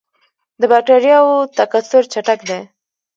د 0.59 0.63
بکټریاوو 0.71 1.33
تکثر 1.57 2.01
چټک 2.11 2.39
دی. 2.49 2.59